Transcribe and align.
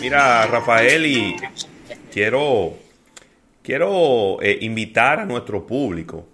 Mira, 0.00 0.46
Rafael, 0.46 1.06
y 1.06 1.36
quiero, 2.12 2.76
quiero 3.62 4.40
eh, 4.40 4.58
invitar 4.62 5.20
a 5.20 5.24
nuestro 5.24 5.66
público 5.66 6.28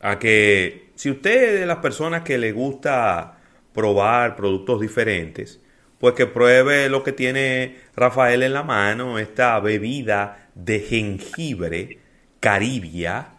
a 0.00 0.18
que 0.18 0.90
si 0.94 1.10
usted 1.10 1.54
es 1.54 1.60
de 1.60 1.66
las 1.66 1.78
personas 1.78 2.22
que 2.22 2.38
le 2.38 2.52
gusta 2.52 3.38
probar 3.72 4.36
productos 4.36 4.80
diferentes, 4.80 5.60
pues 5.98 6.14
que 6.14 6.26
pruebe 6.26 6.88
lo 6.88 7.02
que 7.02 7.12
tiene 7.12 7.76
Rafael 7.96 8.42
en 8.42 8.52
la 8.52 8.62
mano, 8.62 9.18
esta 9.18 9.58
bebida 9.60 10.48
de 10.54 10.80
jengibre 10.80 11.98
caribia. 12.40 13.34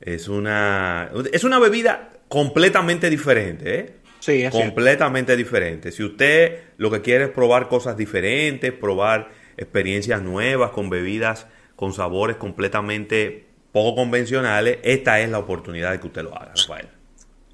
Es 0.00 0.28
una, 0.28 1.10
es 1.32 1.44
una 1.44 1.58
bebida 1.58 2.10
completamente 2.28 3.10
diferente, 3.10 3.78
¿eh? 3.78 3.99
Sí, 4.20 4.42
es 4.42 4.52
completamente 4.52 5.36
diferente. 5.36 5.90
Si 5.90 6.04
usted 6.04 6.60
lo 6.76 6.90
que 6.90 7.00
quiere 7.00 7.24
es 7.24 7.30
probar 7.30 7.68
cosas 7.68 7.96
diferentes, 7.96 8.72
probar 8.72 9.30
experiencias 9.56 10.22
nuevas 10.22 10.70
con 10.70 10.88
bebidas 10.88 11.46
con 11.74 11.92
sabores 11.94 12.36
completamente 12.36 13.46
poco 13.72 13.96
convencionales, 13.96 14.78
esta 14.82 15.20
es 15.20 15.30
la 15.30 15.38
oportunidad 15.38 15.92
de 15.92 16.00
que 16.00 16.06
usted 16.06 16.22
lo 16.22 16.36
haga, 16.36 16.52
Rafael. 16.54 16.88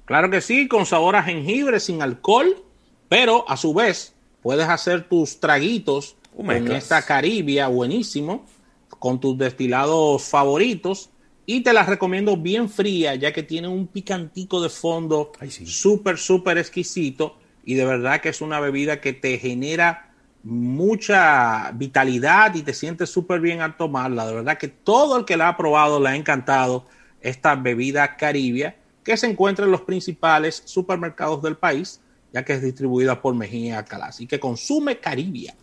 Claro 0.05 0.29
que 0.29 0.41
sí, 0.41 0.67
con 0.67 0.85
sabor 0.85 1.15
a 1.15 1.23
jengibre, 1.23 1.79
sin 1.79 2.01
alcohol, 2.01 2.63
pero 3.07 3.49
a 3.49 3.55
su 3.55 3.73
vez 3.73 4.13
puedes 4.41 4.67
hacer 4.67 5.07
tus 5.07 5.39
traguitos 5.39 6.17
con 6.35 6.71
esta 6.71 7.01
caribia 7.03 7.67
buenísimo, 7.67 8.45
con 8.89 9.19
tus 9.19 9.37
destilados 9.37 10.23
favoritos 10.23 11.09
y 11.49 11.61
te 11.61 11.71
las 11.71 11.87
recomiendo 11.87 12.35
bien 12.35 12.69
fría, 12.69 13.15
ya 13.15 13.31
que 13.31 13.41
tiene 13.41 13.69
un 13.69 13.87
picantico 13.87 14.61
de 14.61 14.67
fondo 14.67 15.31
súper, 15.65 16.17
súper 16.17 16.57
exquisito. 16.57 17.37
Y 17.63 17.75
de 17.75 17.85
verdad 17.85 18.19
que 18.19 18.27
es 18.27 18.41
una 18.41 18.59
bebida 18.59 18.99
que 18.99 19.13
te 19.13 19.39
genera 19.39 20.11
mucha 20.43 21.71
vitalidad 21.71 22.53
y 22.53 22.63
te 22.63 22.73
sientes 22.73 23.09
súper 23.09 23.39
bien 23.39 23.61
al 23.61 23.77
tomarla. 23.77 24.27
De 24.27 24.35
verdad 24.35 24.57
que 24.57 24.67
todo 24.67 25.17
el 25.17 25.23
que 25.23 25.37
la 25.37 25.47
ha 25.47 25.55
probado 25.55 26.01
le 26.01 26.09
ha 26.09 26.15
encantado 26.17 26.85
esta 27.21 27.55
bebida 27.55 28.17
caribia 28.17 28.75
que 29.05 29.15
se 29.15 29.27
encuentra 29.27 29.63
en 29.63 29.71
los 29.71 29.81
principales 29.81 30.61
supermercados 30.65 31.41
del 31.41 31.55
país, 31.55 32.01
ya 32.33 32.43
que 32.43 32.53
es 32.53 32.61
distribuida 32.61 33.21
por 33.21 33.33
Mejía 33.35 33.79
Alcalá. 33.79 34.07
Así 34.07 34.27
que 34.27 34.37
consume 34.37 34.99
caribia. 34.99 35.55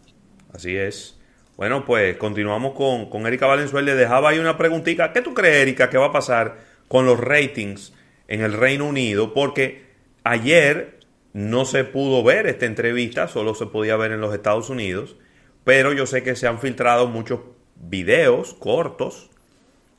Así 0.51 0.75
es. 0.75 1.19
Bueno, 1.57 1.85
pues 1.85 2.17
continuamos 2.17 2.75
con, 2.75 3.09
con 3.09 3.27
Erika 3.27 3.47
Valenzuela. 3.47 3.93
Le 3.93 3.95
dejaba 3.95 4.31
ahí 4.31 4.39
una 4.39 4.59
preguntita. 4.59 5.13
¿Qué 5.13 5.23
tú 5.23 5.35
crees, 5.35 5.63
Erika, 5.63 5.89
que 5.89 5.99
va 5.99 6.07
a 6.07 6.13
pasar 6.13 6.59
con 6.89 7.07
los 7.07 7.21
ratings 7.21 7.93
en 8.29 8.41
el 8.41 8.53
Reino 8.53 8.87
Unido? 8.87 9.33
Porque 9.33 9.85
ayer 10.25 10.99
no 11.35 11.65
se 11.65 11.85
pudo 11.85 12.23
ver 12.23 12.47
esta 12.47 12.67
entrevista, 12.67 13.29
solo 13.29 13.55
se 13.55 13.67
podía 13.67 13.97
ver 13.97 14.13
en 14.13 14.21
los 14.21 14.33
Estados 14.33 14.71
Unidos, 14.71 15.17
pero 15.65 15.93
yo 15.93 16.07
sé 16.07 16.23
que 16.23 16.37
se 16.37 16.47
han 16.47 16.61
filtrado 16.61 17.09
muchos 17.09 17.41
videos 17.77 18.55
cortos 18.55 19.31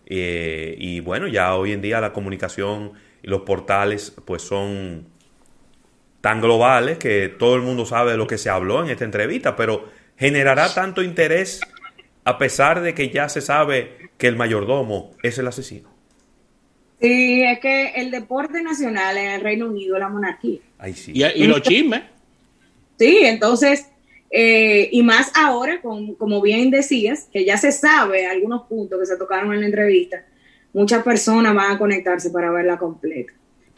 eh, 0.05 0.75
y 0.79 1.01
bueno, 1.01 1.27
ya 1.27 1.55
hoy 1.55 1.73
en 1.73 1.81
día 1.81 1.99
la 1.99 2.13
comunicación 2.13 2.93
y 3.21 3.27
los 3.27 3.41
portales 3.41 4.13
pues 4.23 4.43
son 4.43 5.07
tan 6.21 6.41
globales 6.41 6.97
que 6.97 7.27
todo 7.27 7.55
el 7.55 7.61
mundo 7.61 7.85
sabe 7.85 8.11
de 8.11 8.17
lo 8.17 8.27
que 8.27 8.37
se 8.37 8.49
habló 8.49 8.83
en 8.83 8.89
esta 8.89 9.03
entrevista, 9.03 9.57
pero 9.57 9.89
generará 10.17 10.73
tanto 10.73 11.01
interés 11.01 11.59
a 12.23 12.37
pesar 12.37 12.81
de 12.81 12.93
que 12.93 13.09
ya 13.09 13.29
se 13.29 13.41
sabe 13.41 14.09
que 14.17 14.27
el 14.27 14.35
mayordomo 14.35 15.11
es 15.21 15.37
el 15.37 15.47
asesino. 15.47 15.89
Sí, 16.99 17.43
es 17.43 17.59
que 17.59 17.87
el 17.95 18.09
deporte 18.09 18.61
nacional 18.61 19.17
en 19.17 19.31
el 19.31 19.41
Reino 19.41 19.67
Unido 19.67 19.95
es 19.95 19.99
la 19.99 20.09
monarquía. 20.09 20.59
sí. 20.93 21.11
Y, 21.13 21.45
los 21.45 21.61
chismes. 21.61 22.01
Sí, 22.97 23.19
entonces, 23.23 23.87
eh, 24.31 24.89
y 24.91 25.03
más 25.03 25.31
ahora, 25.35 25.81
como 25.81 26.41
bien 26.41 26.71
decías, 26.71 27.27
que 27.31 27.45
ya 27.45 27.57
se 27.57 27.71
sabe 27.71 28.25
algunos 28.25 28.63
puntos 28.63 28.99
que 28.99 29.05
se 29.05 29.17
tocaron 29.17 29.53
en 29.53 29.59
la 29.59 29.65
entrevista, 29.65 30.25
muchas 30.73 31.03
personas 31.03 31.53
van 31.53 31.73
a 31.73 31.77
conectarse 31.77 32.29
para 32.29 32.49
verla 32.51 32.77
completa. 32.77 33.33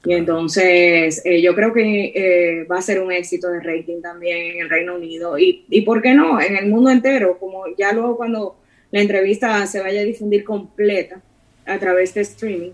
Y 0.05 0.13
entonces 0.13 1.21
eh, 1.25 1.41
yo 1.41 1.55
creo 1.55 1.73
que 1.73 2.13
eh, 2.15 2.63
va 2.63 2.77
a 2.77 2.81
ser 2.81 3.01
un 3.01 3.11
éxito 3.11 3.49
de 3.49 3.59
rating 3.59 4.01
también 4.01 4.55
en 4.55 4.61
el 4.61 4.69
Reino 4.69 4.95
Unido 4.95 5.37
y, 5.37 5.65
y, 5.69 5.81
¿por 5.81 6.01
qué 6.01 6.13
no? 6.13 6.39
En 6.39 6.55
el 6.55 6.67
mundo 6.67 6.89
entero, 6.89 7.37
como 7.39 7.63
ya 7.77 7.91
luego 7.93 8.15
cuando 8.15 8.57
la 8.91 9.01
entrevista 9.01 9.65
se 9.65 9.81
vaya 9.81 10.01
a 10.01 10.05
difundir 10.05 10.43
completa 10.43 11.21
a 11.65 11.77
través 11.77 12.13
de 12.13 12.21
streaming, 12.21 12.71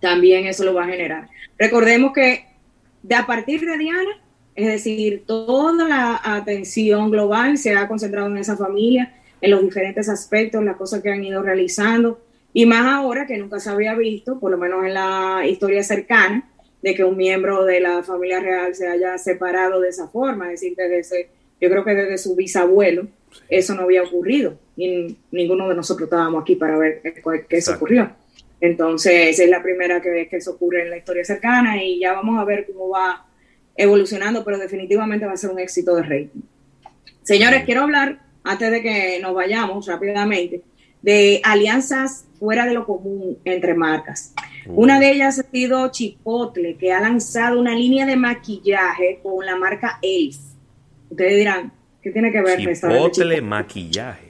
también 0.00 0.46
eso 0.46 0.64
lo 0.64 0.74
va 0.74 0.84
a 0.84 0.88
generar. 0.88 1.28
Recordemos 1.58 2.12
que 2.12 2.46
de 3.02 3.14
a 3.14 3.26
partir 3.26 3.60
de 3.60 3.76
Diana, 3.76 4.22
es 4.54 4.66
decir, 4.66 5.24
toda 5.26 5.86
la 5.86 6.20
atención 6.22 7.10
global 7.10 7.58
se 7.58 7.74
ha 7.74 7.86
concentrado 7.88 8.28
en 8.28 8.38
esa 8.38 8.56
familia, 8.56 9.14
en 9.40 9.50
los 9.50 9.62
diferentes 9.62 10.08
aspectos, 10.08 10.64
las 10.64 10.76
cosas 10.76 11.02
que 11.02 11.10
han 11.10 11.22
ido 11.22 11.42
realizando 11.42 12.20
y 12.58 12.66
más 12.66 12.86
ahora 12.86 13.24
que 13.24 13.38
nunca 13.38 13.60
se 13.60 13.70
había 13.70 13.94
visto, 13.94 14.40
por 14.40 14.50
lo 14.50 14.58
menos 14.58 14.84
en 14.84 14.92
la 14.92 15.46
historia 15.46 15.80
cercana, 15.84 16.50
de 16.82 16.92
que 16.92 17.04
un 17.04 17.16
miembro 17.16 17.64
de 17.64 17.78
la 17.78 18.02
familia 18.02 18.40
real 18.40 18.74
se 18.74 18.88
haya 18.88 19.16
separado 19.16 19.80
de 19.80 19.90
esa 19.90 20.08
forma, 20.08 20.46
es 20.46 20.60
decir, 20.60 20.76
desde 20.76 21.28
yo 21.60 21.70
creo 21.70 21.84
que 21.84 21.94
desde 21.94 22.18
su 22.18 22.34
bisabuelo 22.34 23.06
eso 23.48 23.76
no 23.76 23.82
había 23.82 24.02
ocurrido. 24.02 24.58
Y 24.76 25.16
ninguno 25.30 25.68
de 25.68 25.76
nosotros 25.76 26.08
estábamos 26.08 26.42
aquí 26.42 26.56
para 26.56 26.76
ver 26.76 27.00
qué, 27.00 27.56
eso 27.56 27.74
ocurrió. 27.76 28.10
Entonces 28.60 29.38
es 29.38 29.48
la 29.48 29.62
primera 29.62 30.02
que, 30.02 30.26
que 30.28 30.38
eso 30.38 30.50
ocurre 30.50 30.82
en 30.82 30.90
la 30.90 30.96
historia 30.96 31.24
cercana 31.24 31.80
y 31.80 32.00
ya 32.00 32.12
vamos 32.12 32.40
a 32.40 32.44
ver 32.44 32.66
cómo 32.66 32.88
va 32.88 33.24
evolucionando, 33.76 34.44
pero 34.44 34.58
definitivamente 34.58 35.26
va 35.26 35.34
a 35.34 35.36
ser 35.36 35.50
un 35.50 35.60
éxito 35.60 35.94
de 35.94 36.02
rating. 36.02 36.42
Señores, 37.22 37.62
quiero 37.64 37.82
hablar, 37.82 38.18
antes 38.42 38.68
de 38.68 38.82
que 38.82 39.20
nos 39.22 39.32
vayamos 39.32 39.86
rápidamente, 39.86 40.60
de 41.02 41.40
alianzas 41.44 42.26
fuera 42.38 42.66
de 42.66 42.74
lo 42.74 42.86
común 42.86 43.38
entre 43.44 43.74
marcas. 43.74 44.34
Una 44.66 45.00
de 45.00 45.10
ellas 45.10 45.38
ha 45.38 45.50
sido 45.50 45.90
Chipotle, 45.90 46.76
que 46.76 46.92
ha 46.92 47.00
lanzado 47.00 47.58
una 47.58 47.74
línea 47.74 48.04
de 48.06 48.16
maquillaje 48.16 49.20
con 49.22 49.44
la 49.44 49.56
marca 49.56 49.98
Elf. 50.02 50.36
Ustedes 51.10 51.38
dirán, 51.38 51.72
¿qué 52.02 52.10
tiene 52.10 52.30
que 52.30 52.42
ver 52.42 52.58
Chipotle 52.58 53.40
maquillaje. 53.40 54.28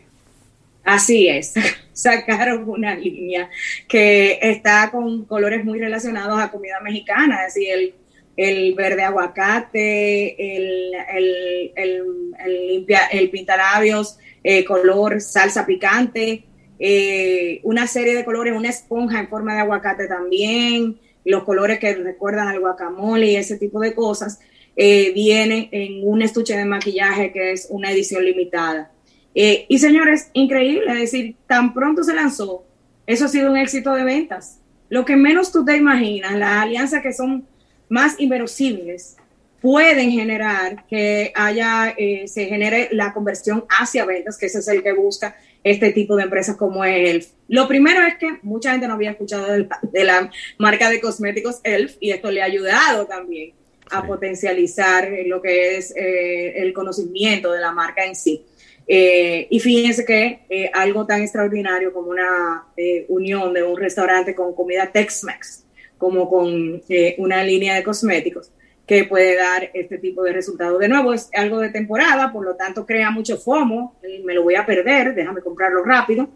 Así 0.84 1.28
es, 1.28 1.52
sacaron 1.92 2.68
una 2.68 2.94
línea 2.94 3.50
que 3.86 4.38
está 4.40 4.90
con 4.90 5.26
colores 5.26 5.62
muy 5.62 5.78
relacionados 5.78 6.40
a 6.40 6.50
comida 6.50 6.80
mexicana, 6.80 7.44
es 7.46 7.54
decir, 7.54 7.70
el, 7.74 7.94
el 8.38 8.74
verde 8.74 9.02
aguacate, 9.02 10.56
el, 10.56 10.94
el, 11.14 11.72
el, 11.76 12.02
el, 12.38 12.66
limpia, 12.68 13.00
el 13.12 13.28
pintalabios, 13.28 14.18
eh, 14.42 14.64
color 14.64 15.20
salsa 15.20 15.66
picante, 15.66 16.44
eh, 16.78 17.60
una 17.64 17.86
serie 17.86 18.14
de 18.14 18.24
colores, 18.24 18.54
una 18.54 18.68
esponja 18.68 19.18
en 19.18 19.28
forma 19.28 19.54
de 19.54 19.60
aguacate 19.60 20.06
también, 20.06 20.98
los 21.24 21.42
colores 21.44 21.78
que 21.78 21.94
recuerdan 21.94 22.48
al 22.48 22.60
guacamole 22.60 23.26
y 23.26 23.36
ese 23.36 23.58
tipo 23.58 23.80
de 23.80 23.94
cosas, 23.94 24.38
eh, 24.76 25.12
viene 25.12 25.68
en 25.72 26.08
un 26.08 26.22
estuche 26.22 26.56
de 26.56 26.64
maquillaje 26.64 27.32
que 27.32 27.52
es 27.52 27.66
una 27.70 27.90
edición 27.90 28.24
limitada. 28.24 28.92
Eh, 29.34 29.66
y 29.68 29.78
señores, 29.78 30.30
increíble, 30.32 30.92
es 30.92 31.00
decir, 31.00 31.36
tan 31.46 31.74
pronto 31.74 32.04
se 32.04 32.14
lanzó, 32.14 32.64
eso 33.06 33.24
ha 33.24 33.28
sido 33.28 33.50
un 33.50 33.56
éxito 33.56 33.92
de 33.94 34.04
ventas. 34.04 34.60
Lo 34.88 35.04
que 35.04 35.16
menos 35.16 35.52
tú 35.52 35.64
te 35.64 35.76
imaginas, 35.76 36.36
las 36.36 36.62
alianzas 36.62 37.02
que 37.02 37.12
son 37.12 37.46
más 37.88 38.14
inverosímiles, 38.18 39.16
pueden 39.60 40.12
generar 40.12 40.86
que 40.86 41.32
haya, 41.34 41.94
se 42.26 42.46
genere 42.46 42.88
la 42.92 43.12
conversión 43.12 43.64
hacia 43.68 44.04
ventas, 44.04 44.38
que 44.38 44.46
ese 44.46 44.60
es 44.60 44.68
el 44.68 44.82
que 44.82 44.92
busca 44.92 45.36
este 45.70 45.92
tipo 45.92 46.16
de 46.16 46.24
empresas 46.24 46.56
como 46.56 46.84
ELF. 46.84 47.28
Lo 47.48 47.68
primero 47.68 48.00
es 48.06 48.16
que 48.16 48.38
mucha 48.42 48.72
gente 48.72 48.88
no 48.88 48.94
había 48.94 49.10
escuchado 49.10 49.46
de 49.46 50.04
la, 50.04 50.30
marca 50.58 50.90
de 50.90 51.00
cosméticos 51.00 51.60
ELF 51.64 51.96
y 52.00 52.10
esto 52.10 52.30
le 52.30 52.42
ha 52.42 52.46
ayudado 52.46 53.06
también 53.06 53.52
a 53.90 54.06
potencializar 54.06 55.10
lo 55.26 55.40
que 55.40 55.76
es 55.76 55.94
eh, 55.96 56.62
el 56.62 56.72
conocimiento 56.72 57.52
de 57.52 57.60
la 57.60 57.72
marca 57.72 58.04
en 58.04 58.14
sí. 58.14 58.44
Eh, 58.86 59.46
y 59.50 59.60
fíjense 59.60 60.04
que 60.04 60.40
eh, 60.48 60.70
algo 60.72 61.06
tan 61.06 61.20
extraordinario 61.22 61.92
como 61.92 62.08
una 62.08 62.64
unión 63.08 63.52
de 63.52 63.62
un 63.62 63.76
restaurante 63.76 64.34
con 64.34 64.54
comida 64.54 64.90
Tex-Mex, 64.90 65.64
como 65.98 66.28
con 66.28 66.82
una 67.18 67.44
línea 67.44 67.74
de 67.74 67.82
cosméticos, 67.82 68.50
que 68.88 69.04
puede 69.04 69.36
dar 69.36 69.70
este 69.74 69.98
tipo 69.98 70.22
de 70.22 70.32
resultados. 70.32 70.80
De 70.80 70.88
nuevo, 70.88 71.12
es 71.12 71.28
algo 71.34 71.60
de 71.60 71.68
temporada, 71.68 72.32
por 72.32 72.42
lo 72.42 72.56
tanto 72.56 72.86
crea 72.86 73.10
mucho 73.10 73.36
FOMO, 73.36 73.96
me 74.24 74.32
lo 74.32 74.42
voy 74.42 74.54
a 74.54 74.64
perder, 74.64 75.14
déjame 75.14 75.42
comprarlo 75.42 75.84
rápido. 75.84 76.30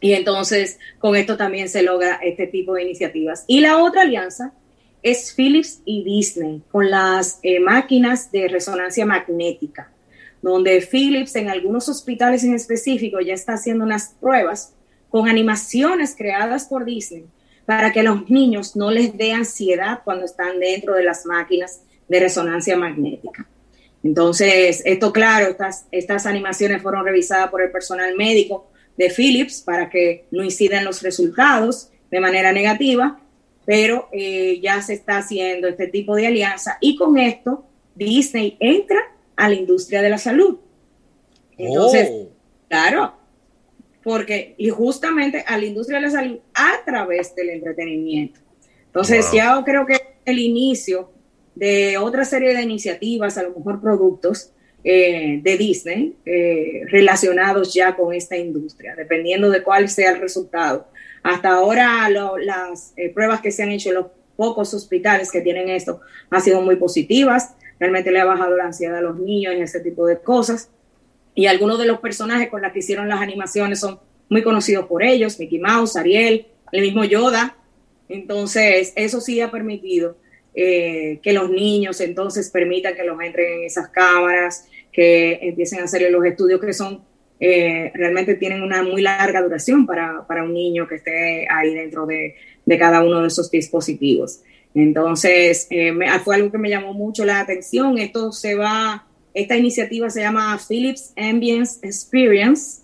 Y 0.00 0.12
entonces 0.12 0.78
con 1.00 1.16
esto 1.16 1.36
también 1.36 1.68
se 1.68 1.82
logra 1.82 2.20
este 2.22 2.46
tipo 2.46 2.74
de 2.74 2.84
iniciativas. 2.84 3.44
Y 3.48 3.60
la 3.60 3.78
otra 3.78 4.02
alianza 4.02 4.52
es 5.02 5.34
Philips 5.36 5.82
y 5.84 6.04
Disney 6.04 6.62
con 6.70 6.88
las 6.88 7.40
eh, 7.42 7.58
máquinas 7.58 8.30
de 8.30 8.46
resonancia 8.46 9.04
magnética, 9.04 9.90
donde 10.40 10.80
Philips 10.82 11.34
en 11.34 11.50
algunos 11.50 11.88
hospitales 11.88 12.44
en 12.44 12.54
específico 12.54 13.20
ya 13.20 13.34
está 13.34 13.54
haciendo 13.54 13.84
unas 13.84 14.14
pruebas 14.20 14.72
con 15.10 15.28
animaciones 15.28 16.14
creadas 16.16 16.66
por 16.66 16.84
Disney 16.84 17.24
para 17.66 17.92
que 17.92 18.02
los 18.02 18.28
niños 18.28 18.76
no 18.76 18.90
les 18.90 19.16
dé 19.16 19.32
ansiedad 19.32 20.00
cuando 20.04 20.24
están 20.24 20.58
dentro 20.58 20.94
de 20.94 21.04
las 21.04 21.26
máquinas 21.26 21.82
de 22.08 22.20
resonancia 22.20 22.76
magnética. 22.76 23.48
Entonces, 24.02 24.82
esto 24.84 25.12
claro, 25.12 25.48
estas, 25.48 25.86
estas 25.92 26.26
animaciones 26.26 26.82
fueron 26.82 27.04
revisadas 27.04 27.50
por 27.50 27.62
el 27.62 27.70
personal 27.70 28.16
médico 28.16 28.68
de 28.96 29.10
Philips 29.10 29.60
para 29.60 29.88
que 29.88 30.26
no 30.30 30.42
incidan 30.42 30.84
los 30.84 31.02
resultados 31.02 31.90
de 32.10 32.20
manera 32.20 32.52
negativa, 32.52 33.20
pero 33.64 34.08
eh, 34.12 34.58
ya 34.60 34.82
se 34.82 34.94
está 34.94 35.18
haciendo 35.18 35.68
este 35.68 35.86
tipo 35.86 36.16
de 36.16 36.26
alianza 36.26 36.78
y 36.80 36.96
con 36.96 37.16
esto 37.18 37.64
Disney 37.94 38.56
entra 38.58 38.98
a 39.36 39.48
la 39.48 39.54
industria 39.54 40.02
de 40.02 40.10
la 40.10 40.18
salud. 40.18 40.58
Entonces, 41.56 42.10
oh. 42.12 42.28
claro, 42.68 43.14
porque 44.02 44.54
y 44.58 44.68
justamente 44.70 45.44
a 45.46 45.56
la 45.56 45.64
industria 45.64 45.98
de 45.98 46.06
la 46.06 46.10
salud 46.10 46.38
a 46.54 46.84
través 46.84 47.34
del 47.34 47.50
entretenimiento. 47.50 48.40
Entonces, 48.86 49.30
ya 49.32 49.62
creo 49.64 49.86
que 49.86 49.98
el 50.24 50.38
inicio 50.38 51.10
de 51.54 51.98
otra 51.98 52.24
serie 52.24 52.54
de 52.54 52.62
iniciativas, 52.62 53.38
a 53.38 53.42
lo 53.42 53.54
mejor 53.54 53.80
productos 53.80 54.52
eh, 54.84 55.40
de 55.42 55.56
Disney 55.56 56.16
eh, 56.26 56.82
relacionados 56.88 57.72
ya 57.72 57.94
con 57.94 58.12
esta 58.12 58.36
industria, 58.36 58.94
dependiendo 58.96 59.48
de 59.48 59.62
cuál 59.62 59.88
sea 59.88 60.10
el 60.10 60.20
resultado. 60.20 60.88
Hasta 61.22 61.50
ahora 61.50 62.08
las 62.10 62.92
eh, 62.96 63.10
pruebas 63.10 63.40
que 63.40 63.52
se 63.52 63.62
han 63.62 63.70
hecho 63.70 63.90
en 63.90 63.96
los 63.96 64.06
pocos 64.36 64.74
hospitales 64.74 65.30
que 65.30 65.40
tienen 65.40 65.68
esto 65.68 66.00
han 66.30 66.42
sido 66.42 66.60
muy 66.60 66.76
positivas. 66.76 67.54
Realmente 67.78 68.10
le 68.10 68.20
ha 68.20 68.24
bajado 68.24 68.56
la 68.56 68.64
ansiedad 68.64 68.98
a 68.98 69.02
los 69.02 69.18
niños 69.18 69.54
y 69.56 69.60
ese 69.60 69.80
tipo 69.80 70.06
de 70.06 70.18
cosas. 70.18 70.68
Y 71.34 71.46
algunos 71.46 71.78
de 71.78 71.86
los 71.86 72.00
personajes 72.00 72.48
con 72.48 72.62
los 72.62 72.72
que 72.72 72.80
hicieron 72.80 73.08
las 73.08 73.20
animaciones 73.20 73.80
son 73.80 73.98
muy 74.28 74.42
conocidos 74.42 74.86
por 74.86 75.02
ellos, 75.02 75.38
Mickey 75.38 75.58
Mouse, 75.58 75.96
Ariel, 75.96 76.46
el 76.72 76.82
mismo 76.82 77.04
Yoda. 77.04 77.56
Entonces, 78.08 78.92
eso 78.96 79.20
sí 79.20 79.40
ha 79.40 79.50
permitido 79.50 80.16
eh, 80.54 81.18
que 81.22 81.32
los 81.32 81.50
niños 81.50 82.00
entonces 82.02 82.50
permitan 82.50 82.94
que 82.94 83.04
los 83.04 83.18
entren 83.20 83.60
en 83.60 83.64
esas 83.64 83.88
cámaras, 83.88 84.68
que 84.92 85.38
empiecen 85.40 85.80
a 85.80 85.84
hacer 85.84 86.10
los 86.10 86.24
estudios 86.24 86.60
que 86.60 86.74
son, 86.74 87.02
eh, 87.40 87.90
realmente 87.94 88.34
tienen 88.34 88.62
una 88.62 88.82
muy 88.82 89.00
larga 89.00 89.40
duración 89.40 89.86
para, 89.86 90.26
un 90.42 90.52
niño 90.52 90.86
que 90.86 90.96
esté 90.96 91.46
ahí 91.50 91.74
dentro 91.74 92.04
de, 92.06 92.34
cada 92.78 93.02
uno 93.02 93.22
de 93.22 93.28
esos 93.28 93.50
dispositivos. 93.50 94.42
Entonces, 94.74 95.66
eh, 95.70 95.94
fue 96.22 96.36
algo 96.36 96.52
que 96.52 96.58
me 96.58 96.68
llamó 96.68 96.92
mucho 96.92 97.24
la 97.24 97.40
atención. 97.40 97.98
Esto 97.98 98.32
se 98.32 98.54
va, 98.54 99.06
esta 99.34 99.56
iniciativa 99.56 100.10
se 100.10 100.20
llama 100.20 100.58
Philips 100.68 101.12
Ambience 101.16 101.86
Experience, 101.86 102.82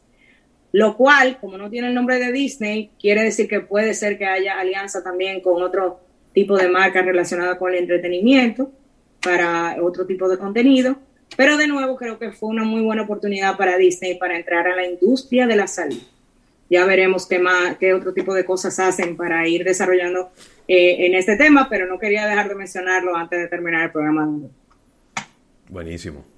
lo 0.73 0.97
cual, 0.97 1.39
como 1.41 1.59
no 1.59 1.71
tiene 1.71 1.89
el 1.89 1.95
nombre 1.95 2.19
de 2.19 2.33
Disney, 2.33 2.91
quiere 3.01 3.23
decir 3.23 3.49
que 3.49 3.61
puede 3.61 3.95
ser 3.95 4.19
que 4.19 4.27
haya 4.27 4.59
alianza 4.59 5.03
también 5.03 5.41
con 5.41 5.63
otro 5.63 6.01
tipo 6.33 6.57
de 6.57 6.69
marcas 6.69 7.05
relacionadas 7.05 7.59
con 7.59 7.73
el 7.73 7.79
entretenimiento 7.81 8.71
para 9.23 9.77
otro 9.83 10.07
tipo 10.07 10.29
de 10.29 10.39
contenido. 10.39 10.97
Pero 11.37 11.57
de 11.57 11.67
nuevo 11.67 11.97
creo 11.97 12.19
que 12.19 12.33
fue 12.33 12.49
una 12.49 12.65
muy 12.65 12.81
buena 12.81 13.03
oportunidad 13.03 13.57
para 13.57 13.77
Disney 13.77 14.19
para 14.19 14.37
entrar 14.37 14.67
a 14.67 14.77
la 14.77 14.87
industria 14.87 15.47
de 15.47 15.57
la 15.57 15.67
salud. 15.67 16.01
Ya 16.71 16.85
veremos 16.85 17.27
qué, 17.27 17.39
más, 17.39 17.77
qué 17.79 17.95
otro 17.95 18.13
tipo 18.13 18.35
de 18.35 18.45
cosas 18.45 18.79
hacen 18.79 19.17
para 19.17 19.47
ir 19.49 19.65
desarrollando 19.65 20.31
eh, 20.67 21.07
en 21.07 21.15
este 21.15 21.37
tema, 21.37 21.69
pero 21.71 21.87
no 21.87 21.99
quería 21.99 22.27
dejar 22.27 22.49
de 22.49 22.55
mencionarlo 22.55 23.17
antes 23.17 23.39
de 23.39 23.49
terminar 23.49 23.85
el 23.85 23.91
programa. 23.91 24.29
Buenísimo. 25.69 26.38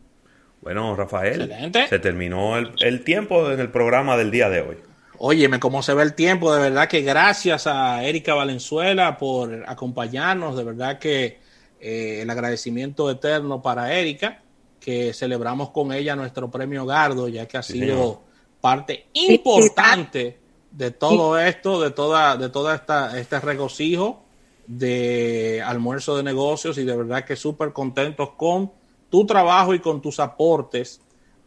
Bueno, 0.60 0.94
Rafael, 0.94 1.72
se 1.88 1.98
terminó 1.98 2.58
el, 2.58 2.72
el 2.80 3.02
tiempo 3.02 3.50
en 3.50 3.60
el 3.60 3.70
programa 3.70 4.16
del 4.16 4.30
día 4.30 4.48
de 4.50 4.60
hoy. 4.60 4.76
Óyeme, 5.22 5.60
cómo 5.60 5.82
se 5.82 5.92
ve 5.92 6.02
el 6.02 6.14
tiempo, 6.14 6.52
de 6.54 6.60
verdad 6.60 6.88
que 6.88 7.02
gracias 7.02 7.66
a 7.66 8.02
Erika 8.04 8.34
Valenzuela 8.34 9.18
por 9.18 9.64
acompañarnos, 9.66 10.56
de 10.56 10.64
verdad 10.64 10.98
que 10.98 11.38
eh, 11.78 12.20
el 12.22 12.30
agradecimiento 12.30 13.10
eterno 13.10 13.60
para 13.60 13.92
Erika, 13.92 14.40
que 14.80 15.12
celebramos 15.12 15.70
con 15.70 15.92
ella 15.92 16.16
nuestro 16.16 16.50
premio 16.50 16.86
Gardo, 16.86 17.28
ya 17.28 17.46
que 17.46 17.58
ha 17.58 17.62
sido 17.62 18.22
parte 18.62 19.08
importante 19.12 20.38
de 20.70 20.90
todo 20.90 21.38
esto, 21.38 21.82
de 21.82 21.90
toda, 21.90 22.38
de 22.38 22.48
toda 22.48 22.74
esta, 22.74 23.18
este 23.18 23.40
regocijo 23.40 24.22
de 24.66 25.62
almuerzo 25.62 26.16
de 26.16 26.22
negocios 26.22 26.78
y 26.78 26.84
de 26.84 26.96
verdad 26.96 27.24
que 27.24 27.36
súper 27.36 27.72
contentos 27.74 28.30
con 28.38 28.72
tu 29.10 29.26
trabajo 29.26 29.74
y 29.74 29.80
con 29.80 30.00
tus 30.00 30.20
aportes 30.20 31.00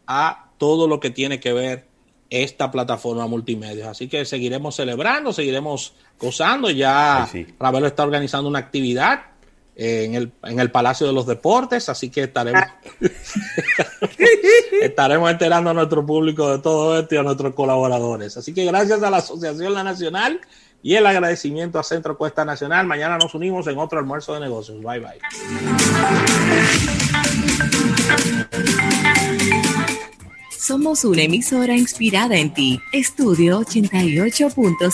a 0.06 0.50
todo 0.58 0.86
lo 0.86 1.00
que 1.00 1.10
tiene 1.10 1.40
que 1.40 1.52
ver 1.52 1.86
esta 2.30 2.70
plataforma 2.70 3.26
multimedia. 3.26 3.90
Así 3.90 4.08
que 4.08 4.24
seguiremos 4.24 4.76
celebrando, 4.76 5.32
seguiremos 5.32 5.94
gozando. 6.18 6.70
Ya 6.70 7.28
Ravelo 7.58 7.86
está 7.86 8.02
organizando 8.02 8.48
una 8.48 8.58
actividad 8.58 9.34
en 9.76 10.14
el, 10.14 10.32
en 10.44 10.60
el 10.60 10.70
Palacio 10.70 11.06
de 11.06 11.12
los 11.12 11.26
Deportes, 11.26 11.88
así 11.88 12.08
que 12.10 12.22
estaremos, 12.24 12.62
estaremos 14.82 15.30
enterando 15.30 15.70
a 15.70 15.74
nuestro 15.74 16.06
público 16.06 16.50
de 16.50 16.58
todo 16.60 16.98
esto 16.98 17.14
y 17.14 17.18
a 17.18 17.22
nuestros 17.22 17.54
colaboradores. 17.54 18.36
Así 18.36 18.54
que 18.54 18.64
gracias 18.64 19.02
a 19.02 19.10
la 19.10 19.16
Asociación 19.18 19.74
La 19.74 19.82
Nacional 19.82 20.40
y 20.82 20.94
el 20.94 21.06
agradecimiento 21.06 21.78
a 21.78 21.82
Centro 21.82 22.16
Cuesta 22.16 22.44
Nacional. 22.44 22.86
Mañana 22.86 23.18
nos 23.18 23.34
unimos 23.34 23.66
en 23.66 23.78
otro 23.78 23.98
almuerzo 23.98 24.34
de 24.34 24.40
negocios. 24.40 24.80
Bye 24.82 25.00
bye. 25.00 25.18
Somos 30.66 31.04
una 31.04 31.20
emisora 31.20 31.76
inspirada 31.76 32.38
en 32.38 32.54
ti. 32.54 32.80
Estudio 32.90 33.60
88.5. 33.60 34.74